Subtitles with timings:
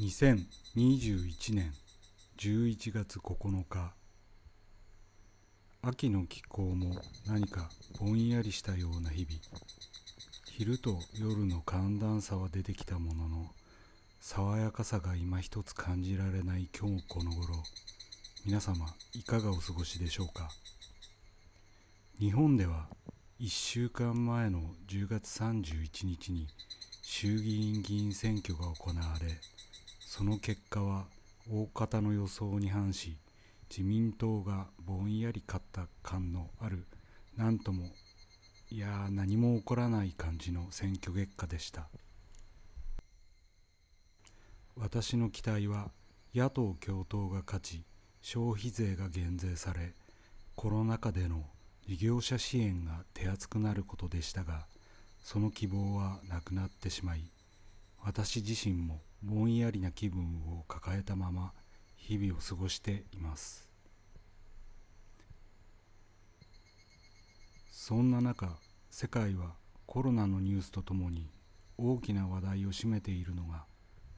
[0.00, 1.74] 2021年
[2.38, 3.92] 11月9日。
[5.82, 6.96] 秋の気候も
[7.26, 9.42] 何かぼんやりしたような日々。
[10.52, 13.50] 昼と夜の寒暖差は出てきたものの
[14.20, 17.62] 爽やかさが今一つ感じられない今日この頃。
[18.46, 20.48] 皆様いかがお過ごしでしょうか？
[22.18, 22.86] 日本では
[23.38, 26.48] 1週間前の10月31日に
[27.02, 29.38] 衆議院議員選挙が行われ
[30.20, 31.06] その結果は
[31.50, 33.16] 大方の予想に反し
[33.70, 36.84] 自民党がぼんやり勝った感のある
[37.38, 37.86] 何とも
[38.70, 41.88] いや何も起こらない感じの選挙結果でした。
[44.76, 45.90] 私の期待は
[46.34, 47.84] 野党共闘が勝ち
[48.20, 49.94] 消費税が減税され
[50.54, 51.44] コロナ禍での
[51.88, 54.66] 事業者支援が手厚くなることでしたが
[55.24, 57.24] その希望はなくなってしまい
[58.04, 61.52] 私自身もぼんやりな気分を抱えたまま
[61.96, 63.68] 日々を過ごしています。
[67.70, 68.48] そんな中
[68.90, 69.54] 世界は
[69.86, 71.28] コロナのニュースとともに
[71.76, 73.64] 大きな話題を占めているのが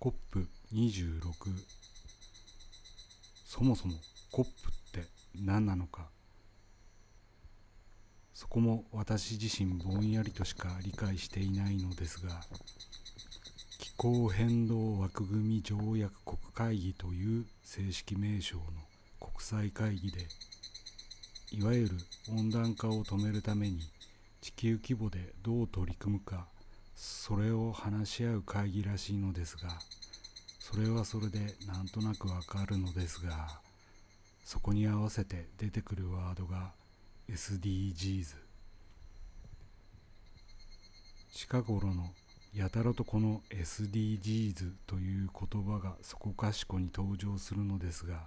[0.00, 1.32] COP26
[3.46, 3.94] そもそも
[4.32, 4.46] COP っ
[4.92, 5.04] て
[5.34, 6.08] 何なのか。
[8.40, 12.40] そこも私自身ぼんやりとしか理解していないのですが
[14.02, 18.62] 候変動枠組み条約国会議という正式名称の
[19.20, 20.26] 国際会議で
[21.52, 21.90] いわゆる
[22.30, 23.80] 温暖化を止めるために
[24.40, 26.46] 地球規模でどう取り組むか
[26.94, 29.68] それを話し合う会議らしいのですが
[30.60, 33.60] それはそれでなんとなくわかるのですが
[34.46, 36.72] そこに合わせて出てくるワードが
[37.30, 38.36] SDGs
[41.34, 42.06] 近頃の
[42.54, 48.26] やたらとこの SDGs という言葉がそこかしこに登場するのですが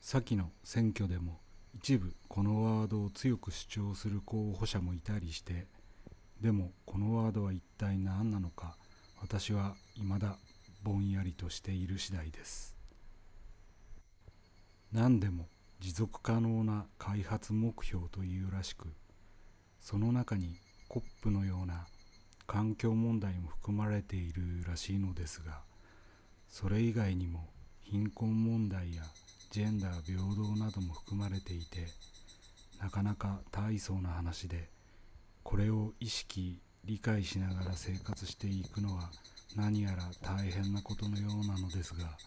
[0.00, 1.40] 先の選挙でも
[1.74, 5.66] 一部このワードを強く主張する候補者もいたりして
[6.40, 8.76] でもこのワードは一体何なのか
[9.20, 10.36] 私は未だ
[10.82, 12.74] ぼんやりとしている次第です。
[14.92, 15.46] 何でも
[15.80, 18.88] 持続可能な開発目標というらしく
[19.80, 20.56] その中に
[20.90, 21.86] COP のような
[22.52, 25.60] 環境問題も含まれているらしいのですが
[26.50, 27.48] それ以外にも
[27.80, 29.04] 貧困問題や
[29.50, 31.86] ジェンダー平等なども含まれていて
[32.78, 34.68] なかなか大層な話で
[35.42, 39.08] これを意識理解しながら生活していくのは
[39.56, 42.18] 何やら大変なことのようなのですが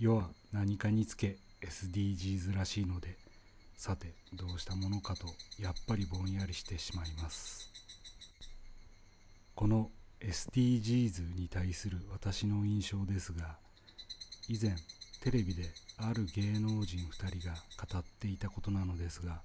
[0.00, 3.16] 世は何かにつけ SDGs らしいので
[3.76, 5.28] さてどうしたものかと
[5.60, 7.72] やっぱりぼんやりしてしまいます。
[9.54, 9.90] この
[10.20, 13.56] SDGs に対する私の印象ですが
[14.48, 14.74] 以前
[15.22, 15.64] テレビで
[15.98, 17.54] ある芸能人2人が
[17.92, 19.42] 語っていたことなのですが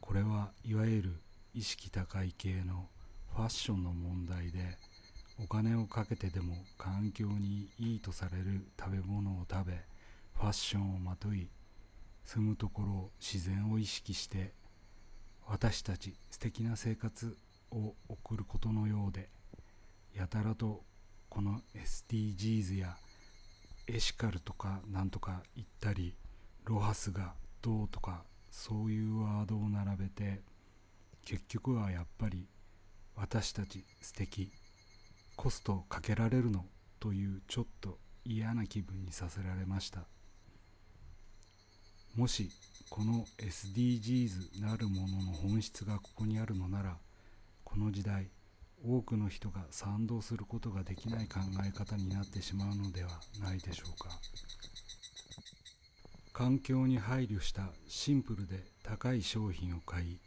[0.00, 1.20] これはいわゆる
[1.54, 2.88] 意識高い系の
[3.34, 4.78] ファッションの問題で
[5.42, 9.72] お金をかけてでも環境にいいとされる食べ物を食べ
[10.34, 11.48] ファッションをまとい
[12.24, 14.52] 住むところ自然を意識して
[15.46, 17.36] 私たち素敵な生活
[17.72, 19.28] を送ることのようで
[20.14, 20.82] やたらと
[21.28, 22.96] この SDGs や
[23.86, 26.14] エシカルとかなんとか言ったり
[26.64, 30.40] ロハスがどうとかそういうワードを並べて
[31.24, 32.46] 結局はやっぱり
[33.16, 34.50] 私たち素敵
[35.36, 36.64] コストかけられるの
[36.98, 40.00] というちょっと嫌な気分にさせられました。
[42.16, 42.50] もし
[42.90, 46.96] この SDGs なるものの本質がここにあるのなら
[47.70, 48.28] この時代
[48.84, 53.10] 多くの人が賛同することができない考え方になってしまうのでは
[53.40, 54.10] ないでしょうか。
[56.32, 60.18] 環境に配慮したシンプルで高い商品を買い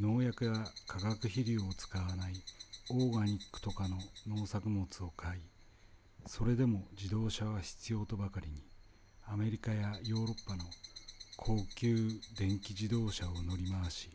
[0.00, 0.52] 農薬や
[0.86, 2.34] 化学肥料を使わない
[2.90, 3.98] オーガニックとかの
[4.28, 5.40] 農作物を買い
[6.26, 8.62] それでも自動車は必要とばかりに
[9.26, 10.64] アメリカやヨーロッパの
[11.36, 12.08] 高級
[12.38, 14.10] 電気自動車を乗り回し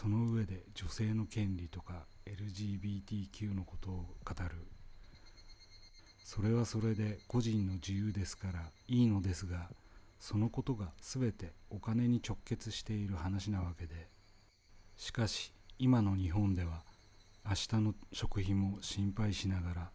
[0.00, 4.66] その上で女性の権利とか LGBTQ のことを語る。
[6.24, 9.68] それはそれで個人の自由ですからいいのですが
[10.18, 14.08] そのことが全てお金に直結している話なわけで。
[14.96, 16.82] しかし今の日本では
[17.44, 19.90] 明日の食費も心配しながら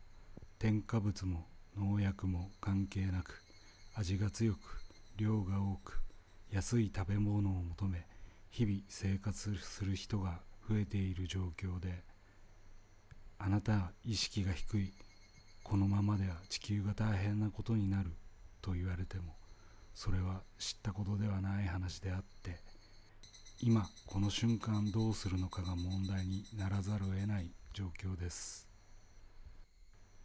[0.59, 3.43] 添加物も農薬も関係なく
[3.95, 4.59] 味が強く
[5.17, 6.03] 量が多く
[6.51, 8.05] 安い食べ物を求め
[8.55, 12.03] 日々生活する人が増えている状況で
[13.37, 14.93] あなたは意識が低い。
[15.61, 18.11] このままでは地球が大変なことになる
[18.61, 19.33] と言われても
[19.93, 22.55] それは知ったことではない話であって
[23.59, 28.69] 今この瞬間どうするのかが問題にならざるを得ない状況です。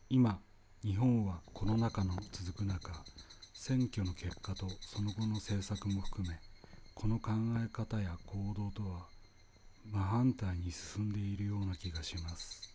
[0.08, 0.38] 今
[0.84, 2.92] 日本はこの中の続く中
[3.54, 6.38] 選挙の結果とその後の政策も含め
[6.94, 7.30] この考
[7.64, 9.06] え方や行動とは
[9.90, 12.70] 真反対に進んでいるような気がします。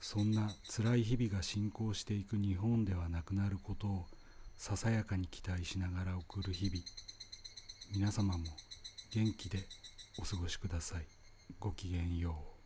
[0.00, 4.06] そんな辛い日々が進行していく日本ではなくなることを
[4.56, 6.78] ささやかに期待しながら送る日々。
[7.92, 8.44] 皆様も
[9.12, 9.58] 元気で
[10.18, 11.06] お過ごしください。
[11.60, 12.57] ごきげんよう。